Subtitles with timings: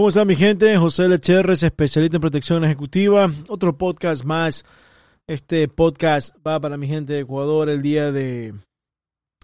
[0.00, 0.78] ¿Cómo está mi gente?
[0.78, 3.30] José Lecherres, especialista en protección ejecutiva.
[3.48, 4.64] Otro podcast más.
[5.26, 8.54] Este podcast va para mi gente de Ecuador el día de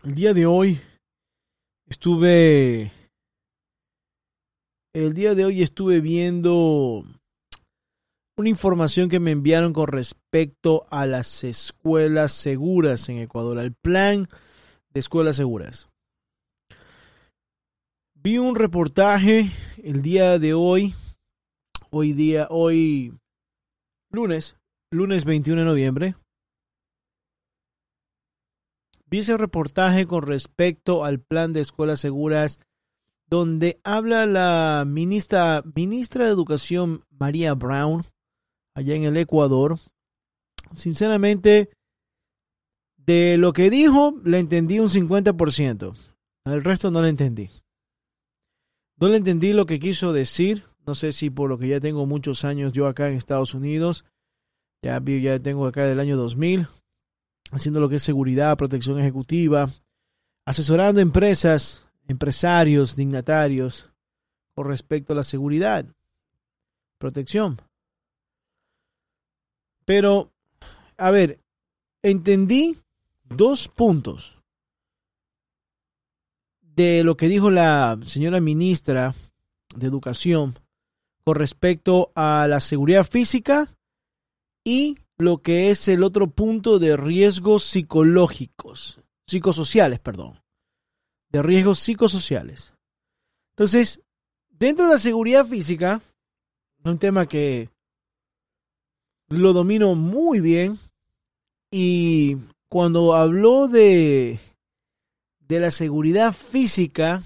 [0.03, 0.81] el día de hoy.
[1.87, 2.91] Estuve
[4.95, 7.05] el día de hoy estuve viendo
[8.39, 14.27] una información que me enviaron con respecto a las escuelas seguras en Ecuador, al plan
[14.95, 15.91] de escuelas seguras.
[18.27, 19.53] Vi un reportaje
[19.85, 20.97] el día de hoy,
[21.91, 23.17] hoy día, hoy
[24.11, 24.57] lunes,
[24.91, 26.17] lunes 21 de noviembre.
[29.09, 32.59] Vi ese reportaje con respecto al plan de escuelas seguras
[33.31, 38.07] donde habla la ministra, ministra de Educación María Brown
[38.75, 39.79] allá en el Ecuador.
[40.75, 41.71] Sinceramente,
[42.97, 45.95] de lo que dijo, le entendí un 50%.
[46.45, 47.51] Al resto no le entendí.
[48.99, 50.65] No le entendí lo que quiso decir.
[50.87, 54.05] No sé si por lo que ya tengo muchos años yo acá en Estados Unidos.
[54.83, 56.67] Ya, ya tengo acá del año 2000.
[57.51, 59.69] Haciendo lo que es seguridad, protección ejecutiva.
[60.45, 63.91] Asesorando empresas, empresarios, dignatarios.
[64.55, 65.85] Con respecto a la seguridad.
[66.99, 67.61] Protección.
[69.85, 70.33] Pero,
[70.97, 71.41] a ver,
[72.03, 72.79] entendí
[73.25, 74.36] dos puntos
[76.77, 79.15] de lo que dijo la señora ministra
[79.75, 80.59] de Educación
[81.25, 83.75] con respecto a la seguridad física
[84.63, 90.39] y lo que es el otro punto de riesgos psicológicos, psicosociales, perdón,
[91.31, 92.75] de riesgos psicosociales.
[93.57, 94.03] Entonces,
[94.51, 96.03] dentro de la seguridad física,
[96.85, 97.71] un tema que
[99.29, 100.79] lo domino muy bien
[101.71, 102.37] y
[102.69, 104.39] cuando habló de
[105.49, 107.23] de la seguridad física,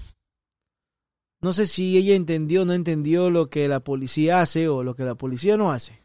[1.41, 4.95] no sé si ella entendió o no entendió lo que la policía hace o lo
[4.95, 6.03] que la policía no hace.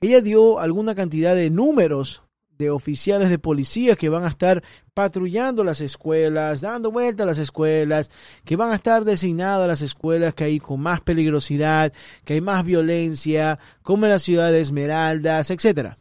[0.00, 2.22] Ella dio alguna cantidad de números
[2.58, 4.62] de oficiales de policía que van a estar
[4.94, 8.10] patrullando las escuelas, dando vuelta a las escuelas,
[8.44, 11.92] que van a estar designados a las escuelas que hay con más peligrosidad,
[12.24, 15.96] que hay más violencia, como en la ciudad de Esmeraldas, etc.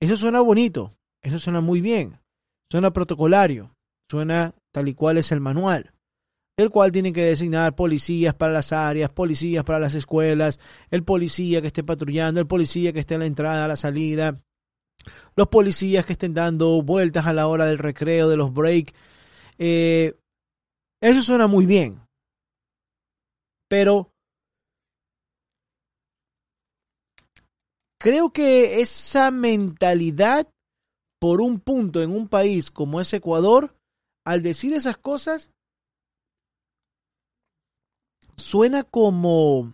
[0.00, 2.18] Eso suena bonito, eso suena muy bien,
[2.70, 3.77] suena protocolario.
[4.10, 5.92] Suena tal y cual es el manual,
[6.56, 10.58] el cual tienen que designar policías para las áreas, policías para las escuelas,
[10.90, 14.34] el policía que esté patrullando, el policía que esté en la entrada, a la salida,
[15.36, 18.92] los policías que estén dando vueltas a la hora del recreo, de los breaks.
[19.58, 20.14] Eh,
[21.00, 22.00] eso suena muy bien.
[23.68, 24.10] Pero
[28.00, 30.48] creo que esa mentalidad,
[31.20, 33.77] por un punto en un país como es Ecuador,
[34.28, 35.50] al decir esas cosas,
[38.36, 39.72] suena como...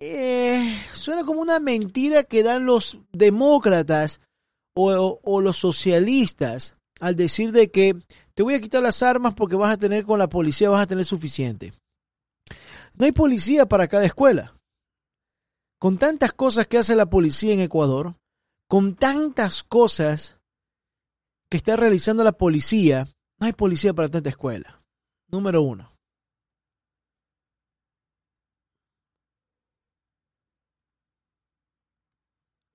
[0.00, 4.20] Eh, suena como una mentira que dan los demócratas
[4.74, 7.96] o, o, los socialistas al decir de que
[8.34, 10.88] te voy a quitar las armas porque vas a tener con la policía, vas a
[10.88, 11.72] tener suficiente.
[12.94, 14.56] No hay policía para cada escuela.
[15.78, 18.16] Con tantas cosas que hace la policía en Ecuador,
[18.68, 20.35] con tantas cosas
[21.48, 23.06] que está realizando la policía,
[23.38, 24.82] no hay policía para tanta escuela.
[25.28, 25.92] Número uno.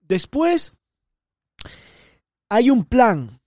[0.01, 0.73] Después,
[2.50, 3.39] hay un plan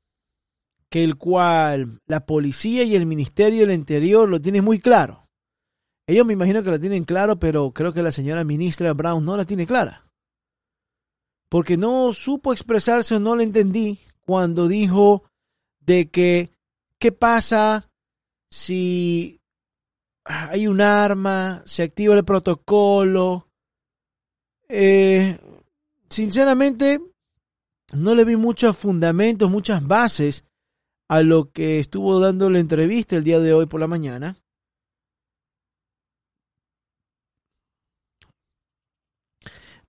[0.89, 5.29] que el cual la policía y el Ministerio del Interior lo tienen muy claro.
[6.07, 9.37] Ellos me imagino que la tienen claro, pero creo que la señora ministra Brown no
[9.37, 10.07] la tiene clara.
[11.51, 15.25] Porque no supo expresarse o no la entendí cuando dijo
[15.81, 16.51] de que
[16.99, 17.91] qué pasa
[18.51, 19.41] si
[20.25, 23.49] hay un arma, se activa el protocolo.
[24.69, 25.39] Eh,
[26.09, 27.01] sinceramente,
[27.93, 30.45] no le vi muchos fundamentos, muchas bases
[31.09, 34.37] a lo que estuvo dando la entrevista el día de hoy por la mañana.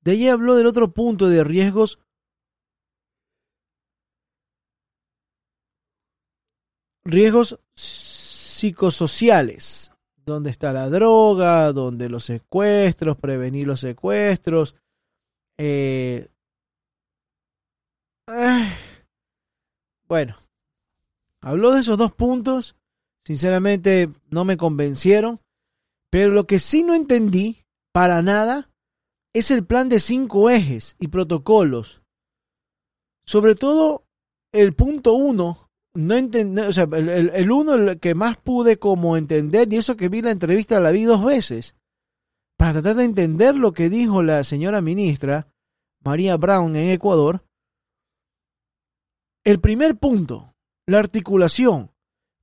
[0.01, 1.99] De ahí habló del otro punto de riesgos
[7.05, 9.91] riesgos psicosociales,
[10.25, 14.75] donde está la droga, donde los secuestros, prevenir los secuestros,
[15.57, 16.27] eh,
[20.07, 20.35] bueno,
[21.41, 22.75] habló de esos dos puntos.
[23.25, 25.39] Sinceramente no me convencieron.
[26.11, 28.69] Pero lo que sí no entendí para nada
[29.33, 32.01] es el plan de cinco ejes y protocolos.
[33.25, 34.05] Sobre todo
[34.51, 35.64] el punto uno.
[35.95, 39.95] No entendí, o sea, el, el uno el que más pude como entender, y eso
[39.95, 41.75] que vi la entrevista la vi dos veces,
[42.57, 45.47] para tratar de entender lo que dijo la señora ministra
[46.03, 47.43] María Brown en Ecuador,
[49.43, 50.53] el primer punto,
[50.87, 51.91] la articulación,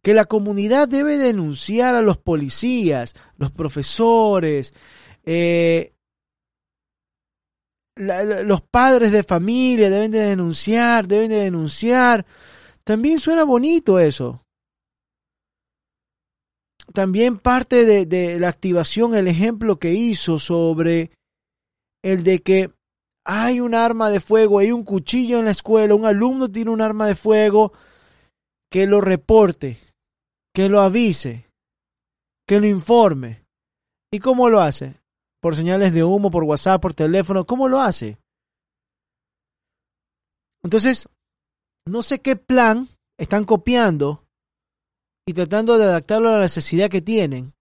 [0.03, 4.75] que la comunidad debe denunciar a los policías, los profesores,
[5.25, 5.95] eh,
[7.97, 12.27] los padres de familia deben de denunciar, deben de denunciar.
[12.85, 14.45] También suena bonito eso.
[16.93, 21.13] También parte de, la activación, el ejemplo que hizo sobre
[22.03, 22.71] el de que
[23.25, 26.81] hay un arma de fuego, hay un cuchillo en la escuela, un alumno tiene un
[26.81, 27.73] arma de fuego,
[28.71, 29.79] que lo reporte,
[30.53, 31.47] que lo avise,
[32.47, 33.45] que lo informe.
[34.13, 34.95] ¿Y cómo lo hace?
[35.41, 38.19] Por señales de humo, por WhatsApp, por teléfono, ¿cómo lo hace?
[40.65, 41.09] Entonces,
[41.87, 42.89] no sé qué plan
[43.19, 44.25] están copiando
[45.27, 47.55] y tratando de adaptarlo a la necesidad que tienen.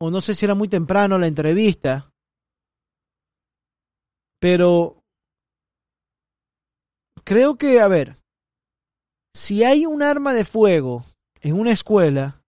[0.00, 2.10] O no sé si era muy temprano la entrevista
[4.40, 5.02] pero
[7.24, 8.18] creo que, a ver,
[9.34, 11.04] si hay un arma de fuego
[11.40, 12.42] en una escuela,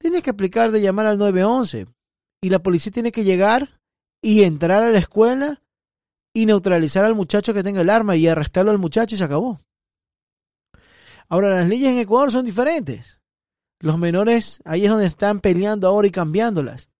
[0.00, 1.86] tienes que aplicar de llamar al 911
[2.42, 3.80] y la policía tiene que llegar
[4.22, 5.62] y entrar a la escuela
[6.38, 9.60] y neutralizar al muchacho que tenga el arma y arrestarlo al muchacho y se acabó.
[11.28, 13.18] Ahora, las leyes en Ecuador son diferentes.
[13.80, 16.90] Los menores, ahí es donde están peleando ahora y cambiándolas.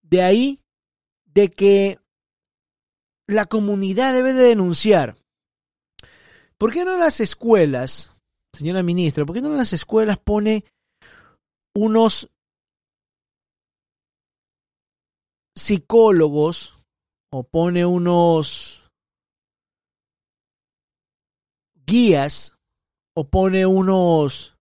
[0.00, 0.60] De ahí
[1.26, 1.98] de que
[3.26, 5.16] la comunidad debe de denunciar.
[6.56, 8.16] ¿Por qué no las escuelas,
[8.54, 10.64] señora ministra, por qué no las escuelas pone
[11.74, 12.30] unos
[15.54, 16.73] psicólogos
[17.36, 18.88] o pone unos
[21.84, 22.52] guías
[23.12, 24.56] o pone unos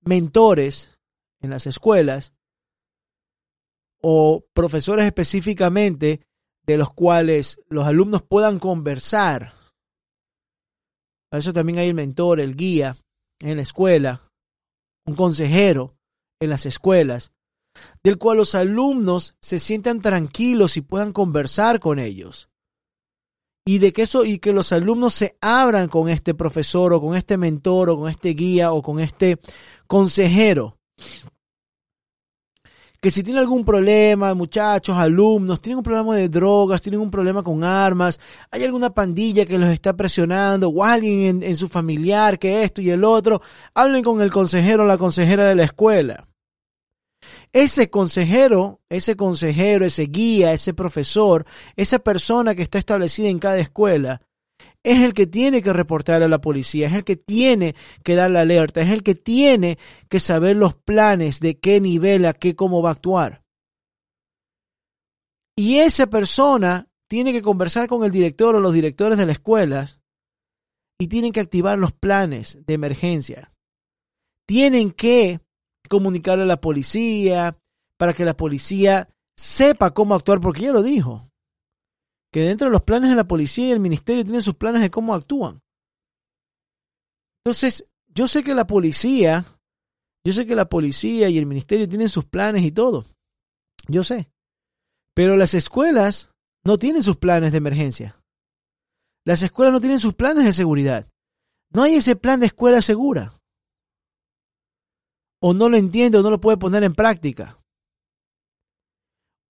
[0.00, 0.98] mentores
[1.40, 2.34] en las escuelas
[4.02, 6.26] o profesores específicamente
[6.66, 9.52] de los cuales los alumnos puedan conversar.
[11.30, 12.96] Para eso también hay el mentor, el guía
[13.38, 14.28] en la escuela,
[15.06, 15.96] un consejero
[16.40, 17.30] en las escuelas,
[18.02, 22.48] del cual los alumnos se sientan tranquilos y puedan conversar con ellos.
[23.66, 27.16] Y de que eso y que los alumnos se abran con este profesor o con
[27.16, 29.38] este mentor o con este guía o con este
[29.86, 30.78] consejero
[33.00, 37.42] que si tiene algún problema, muchachos, alumnos, tienen un problema de drogas, tienen un problema
[37.42, 38.18] con armas,
[38.50, 42.90] hay alguna pandilla que los está presionando o alguien en, su familiar que esto y
[42.90, 43.40] el otro,
[43.74, 46.27] hablen con el consejero o la consejera de la escuela.
[47.58, 53.58] Ese consejero, ese consejero, ese guía, ese profesor, esa persona que está establecida en cada
[53.58, 54.22] escuela,
[54.84, 57.74] es el que tiene que reportar a la policía, es el que tiene
[58.04, 59.76] que dar la alerta, es el que tiene
[60.08, 63.42] que saber los planes de qué nivel, a qué, cómo va a actuar.
[65.56, 70.00] Y esa persona tiene que conversar con el director o los directores de las escuelas
[70.96, 73.52] y tienen que activar los planes de emergencia.
[74.46, 75.40] Tienen que
[75.88, 77.56] comunicarle a la policía
[77.96, 81.28] para que la policía sepa cómo actuar, porque ya lo dijo
[82.32, 84.90] que dentro de los planes de la policía y el ministerio tienen sus planes de
[84.90, 85.62] cómo actúan.
[87.44, 89.44] Entonces, yo sé que la policía,
[90.24, 93.06] yo sé que la policía y el ministerio tienen sus planes y todo.
[93.86, 94.30] Yo sé.
[95.14, 96.32] Pero las escuelas
[96.64, 98.22] no tienen sus planes de emergencia.
[99.24, 101.08] Las escuelas no tienen sus planes de seguridad.
[101.70, 103.37] No hay ese plan de escuela segura.
[105.40, 107.58] O no lo entiende o no lo puede poner en práctica.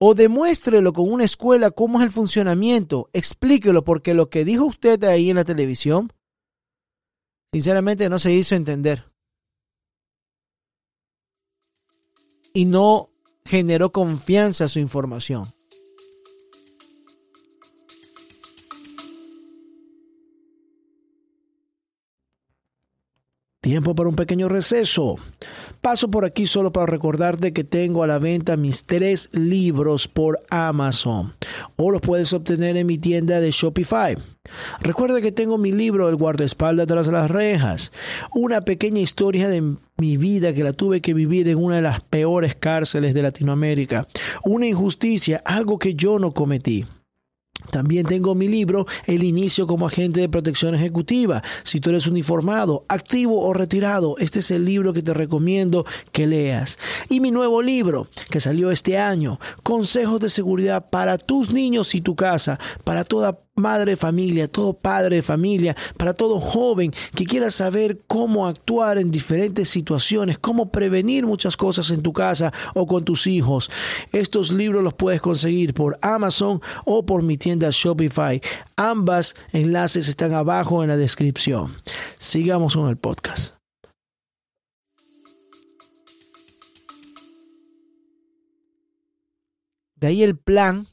[0.01, 3.11] O demuéstrelo con una escuela cómo es el funcionamiento.
[3.13, 6.13] Explíquelo porque lo que dijo usted ahí en la televisión,
[7.53, 9.11] sinceramente no se hizo entender.
[12.53, 13.11] Y no
[13.45, 15.47] generó confianza su información.
[23.61, 25.17] Tiempo para un pequeño receso.
[25.89, 30.39] Paso por aquí solo para recordarte que tengo a la venta mis tres libros por
[30.51, 31.33] Amazon
[31.77, 34.15] o los puedes obtener en mi tienda de Shopify.
[34.81, 37.91] Recuerda que tengo mi libro El guardaespaldas tras las rejas,
[38.35, 42.03] una pequeña historia de mi vida que la tuve que vivir en una de las
[42.03, 44.07] peores cárceles de Latinoamérica,
[44.45, 46.85] una injusticia, algo que yo no cometí.
[47.71, 51.43] También tengo mi libro El inicio como agente de protección ejecutiva.
[51.63, 56.27] Si tú eres uniformado, activo o retirado, este es el libro que te recomiendo que
[56.27, 56.79] leas.
[57.09, 62.01] Y mi nuevo libro que salió este año, Consejos de seguridad para tus niños y
[62.01, 67.27] tu casa, para toda madre de familia, todo padre de familia, para todo joven que
[67.27, 72.87] quiera saber cómo actuar en diferentes situaciones, cómo prevenir muchas cosas en tu casa o
[72.87, 73.71] con tus hijos.
[74.13, 78.41] Estos libros los puedes conseguir por Amazon o por mi tienda Shopify.
[78.77, 81.75] Ambas enlaces están abajo en la descripción.
[82.19, 83.59] Sigamos con el podcast.
[89.97, 90.87] De ahí el plan,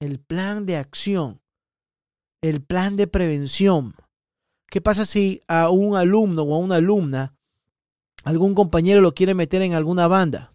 [0.00, 1.42] el plan de acción
[2.42, 3.94] el plan de prevención.
[4.70, 7.34] ¿Qué pasa si a un alumno o a una alumna,
[8.24, 10.54] algún compañero lo quiere meter en alguna banda?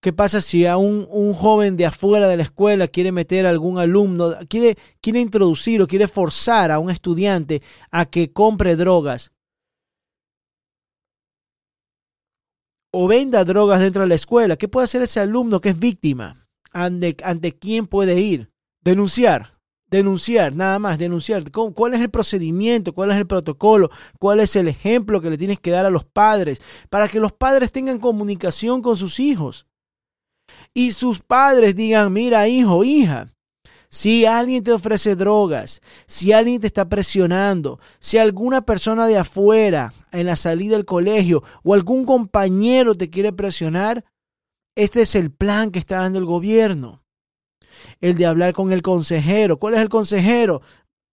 [0.00, 3.78] ¿Qué pasa si a un, joven de afuera de la escuela quiere meter a algún
[3.78, 9.32] alumno, quiere, quiere introducir o quiere forzar a un estudiante a que compre drogas?
[12.92, 14.56] O venda drogas dentro de la escuela.
[14.56, 16.46] ¿Qué puede hacer ese alumno que es víctima?
[16.72, 18.50] ¿Ante, ante quién puede ir?
[18.80, 19.57] Denunciar
[19.90, 21.50] denunciar, nada más, denunciar.
[21.50, 22.92] ¿Cuál es el procedimiento?
[22.92, 23.90] ¿Cuál es el protocolo?
[24.18, 26.60] ¿Cuál es el ejemplo que le tienes que dar a los padres?
[26.90, 29.66] Para que los padres tengan comunicación con sus hijos.
[30.74, 33.28] Y sus padres digan, mira hijo, hija,
[33.90, 39.92] si alguien te ofrece drogas, si alguien te está presionando, si alguna persona de afuera
[40.12, 44.04] en la salida del colegio o algún compañero te quiere presionar,
[44.74, 47.02] este es el plan que está dando el gobierno
[48.00, 49.58] el de hablar con el consejero.
[49.58, 50.62] ¿Cuál es el consejero?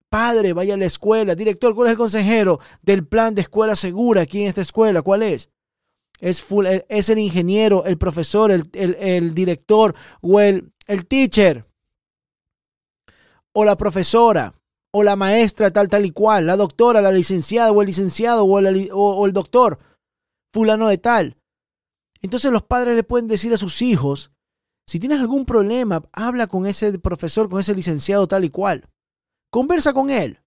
[0.10, 1.36] Padre, vaya a la escuela.
[1.36, 5.01] Director, ¿cuál es el consejero del plan de escuela segura aquí en esta escuela?
[5.01, 5.50] ¿Cuál es?
[6.20, 11.65] Es, full, es el ingeniero, el profesor, el, el, director o el, el teacher
[13.54, 14.54] o la profesora
[14.92, 18.60] o la maestra tal tal y cual, la doctora, la licenciada o el licenciado o
[18.98, 19.80] o el doctor,
[20.54, 21.38] fulano de tal.
[22.22, 24.32] Entonces los padres le pueden decir a sus hijos
[24.88, 28.88] si tienes algún problema, habla con ese profesor, con ese licenciado tal y cual.
[29.50, 30.39] Conversa con él.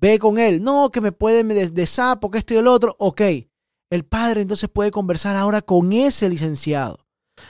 [0.00, 0.62] Ve con él.
[0.62, 2.94] No, que me puede de, sapo, que esto y el otro.
[2.98, 3.22] Ok.
[3.90, 7.06] El padre entonces puede conversar ahora con ese licenciado.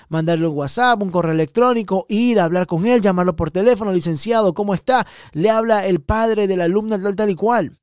[0.09, 4.53] Mandarle un WhatsApp, un correo electrónico, ir a hablar con él, llamarlo por teléfono, licenciado,
[4.53, 5.07] ¿cómo está?
[5.33, 7.79] Le habla el padre de la alumna tal, tal y cual.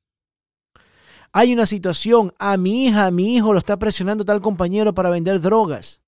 [1.32, 5.10] Hay una situación, a mi hija, a mi hijo lo está presionando tal compañero para
[5.10, 6.03] vender drogas.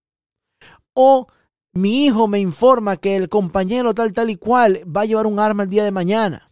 [0.97, 1.27] O
[1.75, 5.39] mi hijo me informa que el compañero tal, tal y cual va a llevar un
[5.39, 6.51] arma el día de mañana.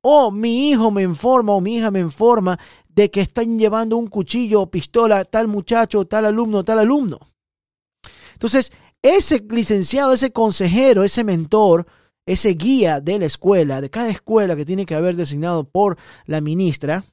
[0.00, 2.58] O mi hijo me informa o mi hija me informa
[2.88, 7.32] de que están llevando un cuchillo o pistola tal muchacho, tal alumno, tal alumno.
[8.32, 8.72] Entonces,
[9.02, 11.86] ese licenciado, ese consejero, ese mentor,
[12.26, 16.40] ese guía de la escuela, de cada escuela que tiene que haber designado por la
[16.40, 17.04] ministra,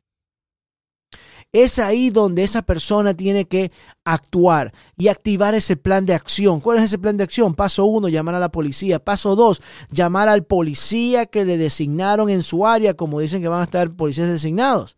[1.54, 3.72] es ahí donde esa persona tiene que
[4.06, 6.60] actuar y activar ese plan de acción.
[6.62, 7.54] ¿Cuál es ese plan de acción?
[7.54, 9.04] Paso uno, llamar a la policía.
[9.04, 13.62] Paso dos, llamar al policía que le designaron en su área, como dicen que van
[13.62, 14.98] a estar policías designados.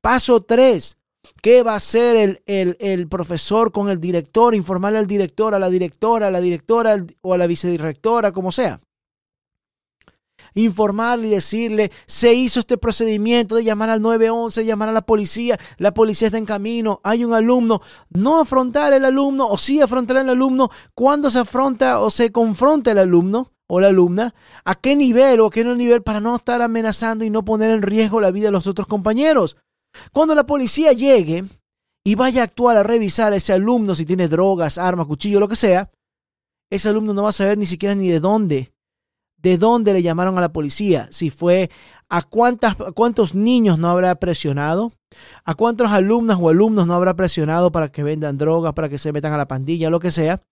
[0.00, 0.96] Paso tres,
[1.42, 4.54] ¿Qué va a hacer el, el, el, profesor con el director?
[4.54, 8.80] Informarle al director, a la directora, a la directora o a la vicedirectora, como sea
[10.54, 15.58] informarle y decirle, se hizo este procedimiento de llamar al 911, llamar a la policía,
[15.78, 17.80] la policía está en camino, hay un alumno,
[18.10, 22.92] no afrontar el alumno o sí afrontar el alumno, cuando se afronta o se confronta
[22.92, 26.60] el alumno o la alumna, a qué nivel o a qué nivel para no estar
[26.60, 29.56] amenazando y no poner en riesgo la vida de los otros compañeros.
[30.12, 31.44] Cuando la policía llegue
[32.04, 35.48] y vaya a actuar a revisar a ese alumno si tiene drogas, armas, cuchillo, lo
[35.48, 35.90] que sea,
[36.70, 38.72] ese alumno no va a saber ni siquiera ni de dónde,
[39.42, 41.70] de dónde le llamaron a la policía, si fue
[42.08, 44.92] a, cuántas, cuántos niños no habrá presionado,
[45.44, 49.12] a cuántos alumnos o alumnos no habrá presionado para que vendan drogas, para que se
[49.12, 50.42] metan a la pandilla, lo que sea,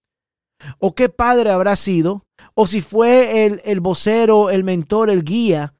[0.79, 5.75] o qué padre habrá sido, o si fue el, el vocero, el mentor, el guía,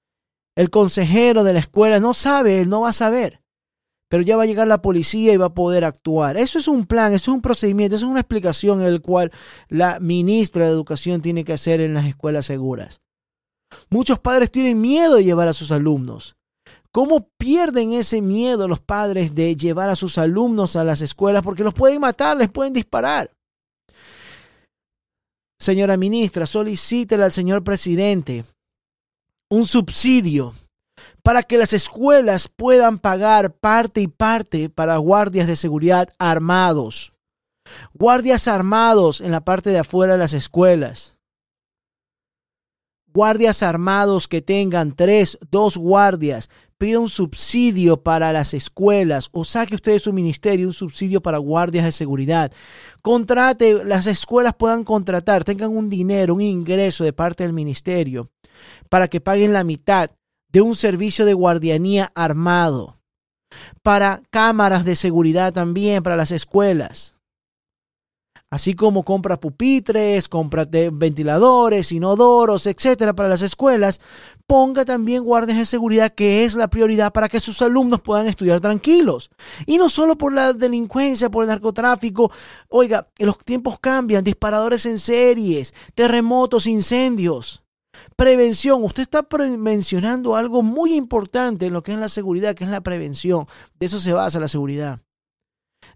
[0.57, 3.41] el consejero de la escuela, no sabe, él no va a saber
[4.09, 6.37] pero ya va a llegar la policía y va a poder actuar.
[6.37, 9.33] Eso es un plan, eso es un procedimiento, eso es una explicación en el cual
[9.69, 13.01] la ministra de Educación tiene que hacer en las escuelas seguras.
[13.91, 16.37] Muchos padres tienen miedo de llevar a sus alumnos.
[16.91, 21.43] ¿Cómo pierden ese miedo los padres de llevar a sus alumnos a las escuelas?
[21.43, 23.31] Porque los pueden matar, les pueden disparar.
[25.61, 28.45] Señora ministra, solicítele al señor presidente
[29.51, 30.55] un subsidio
[31.23, 37.13] para que las escuelas puedan pagar parte y parte para guardias de seguridad armados.
[37.93, 41.17] Guardias armados en la parte de afuera de las escuelas.
[43.13, 46.51] Guardias armados que tengan tres, dos guardias.
[46.77, 51.39] Pida un subsidio para las escuelas o saque usted de su ministerio un subsidio para
[51.39, 52.53] guardias de seguridad.
[53.03, 58.31] Contrate, las escuelas puedan contratar, tengan un dinero, un ingreso de parte del ministerio
[58.89, 60.11] para que paguen la mitad
[60.53, 62.99] de un servicio de guardianía armado,
[63.83, 67.15] para cámaras de seguridad también, para las escuelas.
[68.51, 74.01] Así como compra pupitres, compra ventiladores, inodoros, etcétera, para las escuelas,
[74.47, 78.63] ponga también guardias de seguridad, que es la prioridad para que sus alumnos puedan estudiar
[78.63, 79.29] tranquilos.
[79.67, 82.33] Y no solo por la delincuencia, por el narcotráfico.
[82.71, 87.63] Oiga, los tiempos cambian, disparadores en series, terremotos, incendios.
[88.17, 88.83] Prevención.
[88.85, 89.27] Usted está
[89.57, 93.47] mencionando algo muy importante en lo que es la seguridad, que es la prevención.
[93.79, 95.01] De eso se basa la seguridad.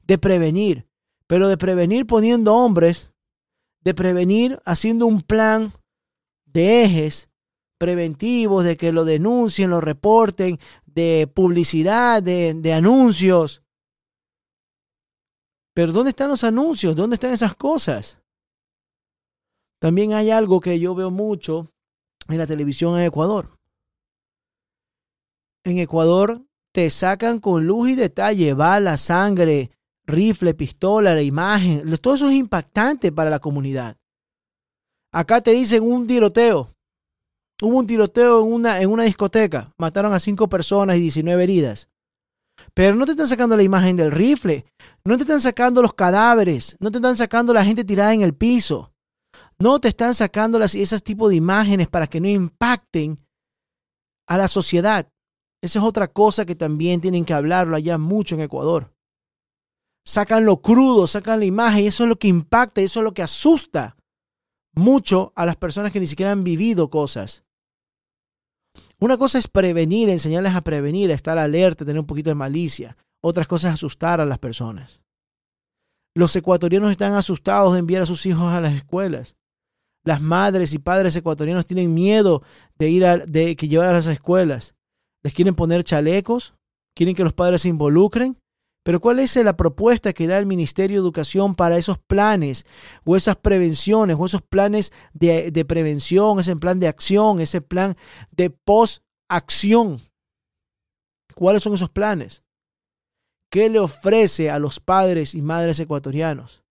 [0.06, 0.86] De prevenir.
[1.26, 3.10] Pero de prevenir poniendo hombres.
[3.80, 5.72] De prevenir haciendo un plan
[6.44, 7.28] de ejes
[7.82, 13.64] preventivos, de que lo denuncien, lo reporten, de publicidad, de, anuncios.
[15.74, 16.94] Pero ¿dónde están los anuncios?
[16.94, 18.20] ¿Dónde están esas cosas?
[19.80, 21.71] También hay algo que yo veo mucho
[22.28, 23.58] en la televisión en Ecuador.
[25.64, 29.70] En Ecuador te sacan con luz y detalle bala, sangre,
[30.06, 31.96] rifle, pistola, la imagen.
[31.98, 33.96] Todo eso es impactante para la comunidad.
[35.12, 36.74] Acá te dicen un tiroteo.
[37.60, 39.72] Hubo un tiroteo en una, en una discoteca.
[39.78, 41.88] Mataron a cinco personas y 19 heridas.
[42.74, 44.64] Pero no te están sacando la imagen del rifle.
[45.04, 46.76] No te están sacando los cadáveres.
[46.80, 48.91] No te están sacando la gente tirada en el piso.
[49.62, 53.24] No te están sacando las, esos tipos de imágenes para que no impacten
[54.26, 55.08] a la sociedad.
[55.62, 58.92] Esa es otra cosa que también tienen que hablarlo allá mucho en Ecuador.
[60.04, 63.14] Sacan lo crudo, sacan la imagen y eso es lo que impacta, eso es lo
[63.14, 63.96] que asusta
[64.74, 67.44] mucho a las personas que ni siquiera han vivido cosas.
[68.98, 72.96] Una cosa es prevenir, enseñarles a prevenir, a estar alerta, tener un poquito de malicia.
[73.20, 75.02] Otras cosas es asustar a las personas.
[76.16, 79.36] Los ecuatorianos están asustados de enviar a sus hijos a las escuelas.
[80.04, 82.42] Las madres y padres ecuatorianos tienen miedo
[82.76, 84.74] de ir a, de que llevar a las escuelas.
[85.22, 86.54] Les quieren poner chalecos,
[86.96, 88.36] quieren que los padres se involucren.
[88.84, 92.66] Pero ¿cuál es la propuesta que da el Ministerio de Educación para esos planes
[93.04, 97.96] o esas prevenciones o esos planes de, de prevención, ese plan de acción, ese plan
[98.32, 100.00] de post-acción?
[101.36, 102.42] ¿Cuáles son esos planes?
[103.52, 106.61] ¿Qué le ofrece a los padres y madres ecuatorianos?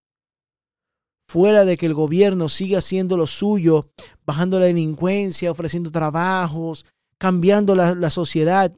[1.31, 3.87] Fuera de que el gobierno siga haciendo lo suyo,
[4.25, 6.85] bajando la delincuencia, ofreciendo trabajos,
[7.17, 8.73] cambiando la, sociedad.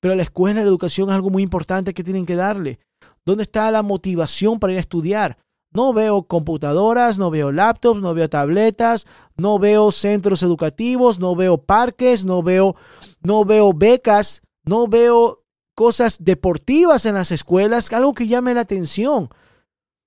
[0.00, 2.80] Pero la escuela, la educación es algo muy importante que tienen que darle.
[3.24, 5.38] ¿Dónde está la motivación para ir a estudiar?
[5.70, 9.06] No veo computadoras, no veo laptops, no veo tabletas,
[9.38, 12.76] no veo centros educativos, no veo parques, no veo,
[13.22, 15.42] no veo becas, no veo
[15.74, 19.30] cosas deportivas en las escuelas, algo que llame la atención.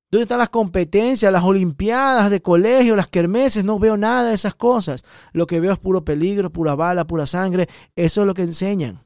[0.10, 3.66] ¿Dónde están las competencias, las olimpiadas de colegio, las kermeses?
[3.66, 5.04] No veo nada de esas cosas.
[5.34, 7.68] Lo que veo es puro peligro, pura bala, pura sangre.
[7.96, 9.06] Eso es lo que enseñan.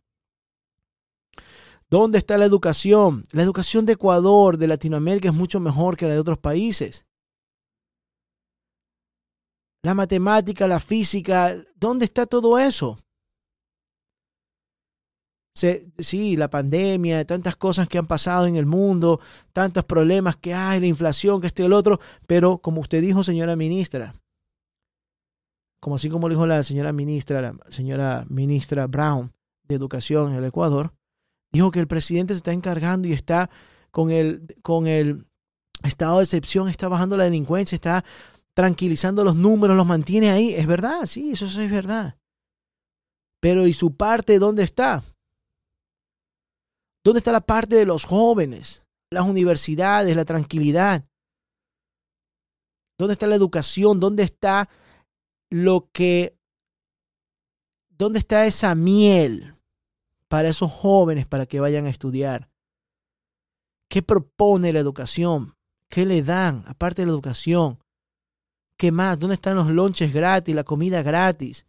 [1.90, 3.24] ¿Dónde está la educación?
[3.32, 7.06] La educación de Ecuador, de Latinoamérica, es mucho mejor que la de otros países.
[9.84, 13.00] La matemática, la física, ¿dónde está todo eso?
[15.54, 19.20] Sí, la pandemia, tantas cosas que han pasado en el mundo,
[19.54, 23.24] tantos problemas que hay, la inflación, que este y el otro, pero como usted dijo,
[23.24, 24.14] señora ministra,
[25.82, 29.34] como así como dijo la señora ministra, la señora ministra Brown
[29.68, 30.94] de Educación en el Ecuador,
[31.52, 33.50] Dijo que el presidente se está encargando y está
[33.92, 35.26] con el, con el
[35.84, 38.06] estado de excepción, está bajando la delincuencia, está
[38.54, 40.54] tranquilizando los números, los mantiene ahí.
[40.54, 42.18] Es verdad, sí, eso es verdad.
[43.42, 45.04] Pero ¿y su parte dónde está?
[47.04, 51.06] ¿Dónde está la parte de los jóvenes, las universidades, la tranquilidad?
[52.98, 54.00] ¿Dónde está la educación?
[54.00, 54.70] ¿Dónde está
[55.50, 56.38] lo que...
[57.90, 59.56] ¿Dónde está esa miel
[60.28, 62.50] para esos jóvenes para que vayan a estudiar?
[63.90, 65.56] ¿Qué propone la educación?
[65.90, 67.80] ¿Qué le dan aparte de la educación?
[68.78, 69.20] ¿Qué más?
[69.20, 71.68] ¿Dónde están los lonches gratis, la comida gratis?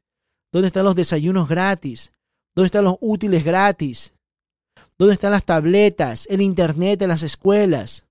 [0.52, 2.12] ¿Dónde están los desayunos gratis?
[2.54, 4.14] ¿Dónde están los útiles gratis?
[5.02, 8.06] ¿Dónde están las tabletas, el internet en las escuelas?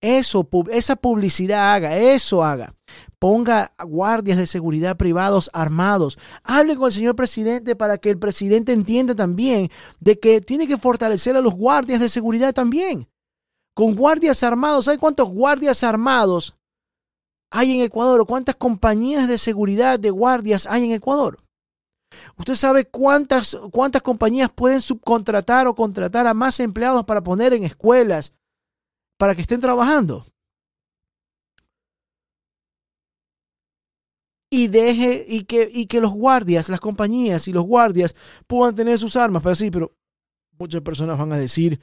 [0.00, 2.76] Eso, esa publicidad haga, eso haga.
[3.18, 6.16] Ponga guardias de seguridad privados armados.
[6.44, 10.78] Hable con el señor presidente para que el presidente entienda también de que tiene que
[10.78, 13.08] fortalecer a los guardias de seguridad también.
[13.74, 16.54] Con guardias armados, ¿sabe cuántos guardias armados
[17.50, 18.24] hay en Ecuador?
[18.28, 21.40] ¿Cuántas compañías de seguridad de guardias hay en Ecuador?
[22.36, 27.64] ¿Usted sabe cuántas, cuántas compañías pueden subcontratar o contratar a más empleados para poner en
[27.64, 28.32] escuelas,
[29.18, 30.24] para que estén trabajando.
[34.50, 38.16] Y deje y que, y que los guardias, las compañías y los guardias
[38.46, 39.42] puedan tener sus armas.
[39.42, 39.92] Pero sí, pero
[40.58, 41.80] muchas personas van a decir,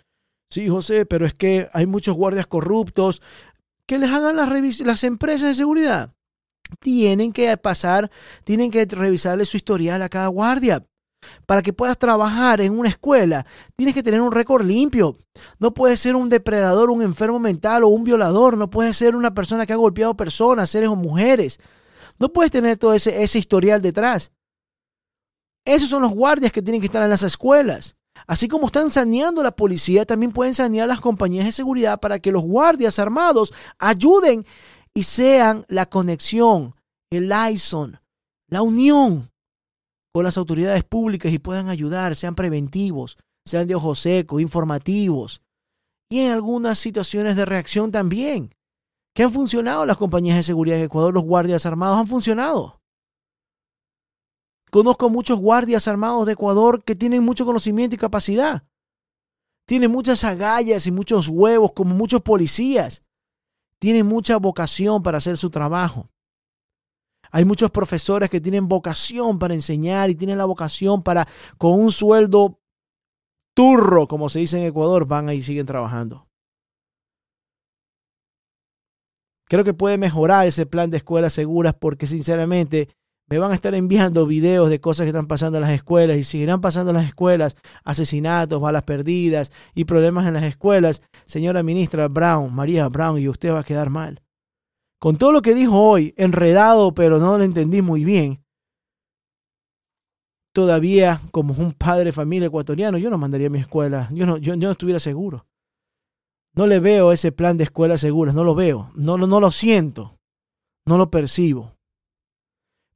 [0.49, 3.21] sí, José, pero es que hay muchos guardias corruptos.
[3.85, 6.15] Que les hagan las, las empresas de seguridad.
[6.79, 8.09] Tienen que pasar,
[8.43, 10.85] tienen que revisarle su historial a cada guardia.
[11.45, 15.17] Para que puedas trabajar en una escuela, tienes que tener un récord limpio.
[15.59, 18.57] No puedes ser un depredador, un enfermo mental o un violador.
[18.57, 21.59] No puedes ser una persona que ha golpeado personas, seres o mujeres.
[22.19, 24.31] No puedes tener todo ese, ese historial detrás.
[25.65, 27.95] Esos son los guardias que tienen que estar en las escuelas.
[28.27, 32.31] Así como están saneando la policía, también pueden sanear las compañías de seguridad para que
[32.31, 34.45] los guardias armados ayuden
[34.95, 36.73] y sean la conexión,
[37.11, 37.99] el liaison,
[38.47, 39.29] la unión
[40.13, 45.41] con las autoridades públicas y puedan ayudar, sean preventivos, sean de ojo seco, informativos.
[46.09, 48.55] Y en algunas situaciones de reacción también.
[49.13, 51.13] que han funcionado las compañías de seguridad en Ecuador?
[51.13, 52.81] Los guardias armados han funcionado.
[54.69, 58.63] Conozco muchos guardias armados de Ecuador que tienen mucho conocimiento y capacidad.
[59.65, 63.04] Tienen muchas agallas y muchos huevos como muchos policías.
[63.79, 66.09] Tienen mucha vocación para hacer su trabajo.
[67.31, 71.91] Hay muchos profesores que tienen vocación para enseñar y tienen la vocación para, con un
[71.91, 72.59] sueldo
[73.53, 76.27] turro, como se dice en Ecuador, van ahí y siguen trabajando.
[79.47, 82.89] Creo que puede mejorar ese plan de escuelas seguras porque sinceramente
[83.27, 86.23] me van a estar enviando videos de cosas que están pasando en las escuelas y
[86.23, 91.01] seguirán pasando en las escuelas, asesinatos, balas perdidas y problemas en las escuelas.
[91.23, 94.21] Señora ministra Brown, María Brown, y usted va a quedar mal
[95.05, 98.43] con todo lo que dijo hoy, enredado, pero no lo entendí muy bien,
[100.51, 104.37] todavía como un padre de familia ecuatoriano, yo no mandaría a mi escuela, yo no,
[104.37, 105.45] yo, no estuviera seguro.
[106.55, 109.51] No le veo ese plan de escuelas seguras, no lo veo, no, no, no lo
[109.51, 110.17] siento,
[110.87, 111.74] no lo percibo.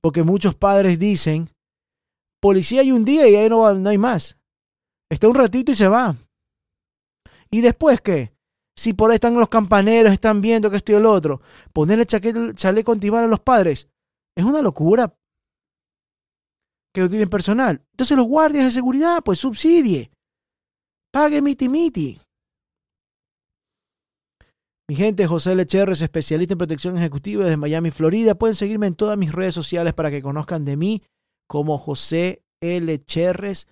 [0.01, 1.49] Porque muchos padres dicen,
[2.41, 4.37] policía hay un día y ahí no, no hay más.
[5.09, 6.15] Está un ratito y se va.
[7.51, 8.33] ¿Y después qué?
[8.77, 11.41] Si por ahí están los campaneros, están viendo que estoy el otro,
[11.73, 13.89] ponerle chaleco antibalas a los padres,
[14.37, 15.13] es una locura
[16.93, 17.83] que lo tienen personal.
[17.91, 20.11] Entonces los guardias de seguridad, pues subsidie.
[21.11, 22.21] Pague miti miti.
[24.89, 28.33] Mi gente, José Lecherres, especialista en protección ejecutiva desde Miami, Florida.
[28.33, 31.03] Pueden seguirme en todas mis redes sociales para que conozcan de mí
[31.47, 32.97] como José L.
[32.97, 33.67] Cherres,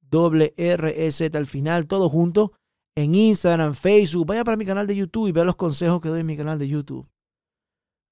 [0.00, 2.54] doble R S al final, todo junto
[2.96, 4.28] en Instagram, Facebook.
[4.28, 6.58] Vaya para mi canal de YouTube y vea los consejos que doy en mi canal
[6.58, 7.06] de YouTube.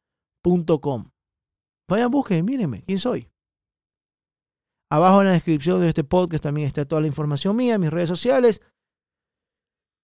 [1.89, 3.30] Vayan, busquen, mírenme, quién soy.
[4.93, 8.09] Abajo en la descripción de este podcast también está toda la información mía, mis redes
[8.09, 8.61] sociales.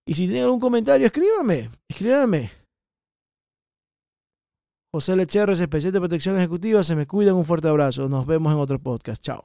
[0.07, 2.51] Y si tienen algún comentario, escríbame, escríbame.
[4.95, 6.83] José Lecherres, especial de protección ejecutiva.
[6.83, 7.35] Se me cuidan.
[7.35, 8.09] Un fuerte abrazo.
[8.09, 9.21] Nos vemos en otro podcast.
[9.23, 9.45] Chao.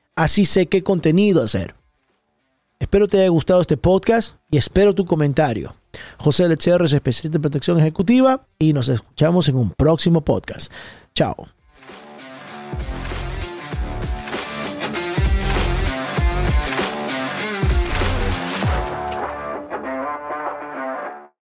[0.15, 1.75] Así sé qué contenido hacer.
[2.79, 5.75] Espero te haya gustado este podcast y espero tu comentario.
[6.17, 10.71] José Lecher es especialista en protección ejecutiva y nos escuchamos en un próximo podcast.
[11.13, 11.47] Chao.